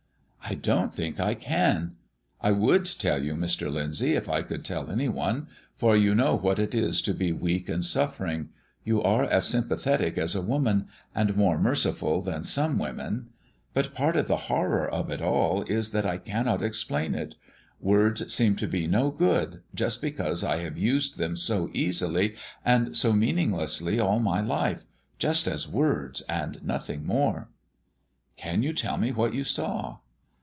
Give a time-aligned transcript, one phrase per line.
[0.43, 1.95] "I don't think I can.
[2.41, 3.71] I would tell you, Mr.
[3.71, 7.31] Lyndsay, if I could tell any one; for you know what it is to be
[7.31, 8.49] weak and suffering;
[8.83, 13.29] you are as sympathetic as a woman, and more merciful than some women.
[13.73, 17.35] But part of the horror of it all is that I cannot explain it.
[17.79, 22.97] Words seem to be no good, just because I have used them so easily and
[22.97, 24.83] so meaninglessly all my life
[25.17, 27.47] just as words and nothing more."
[28.35, 29.99] "Can you tell me what you saw?"